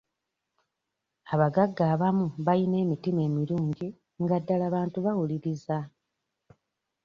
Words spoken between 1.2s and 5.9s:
Abagagga abamu bayina emitima emirungi nga ddala bantu bawuliriza.